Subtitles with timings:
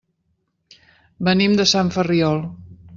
[1.29, 2.47] Venim de Sant Ferriol.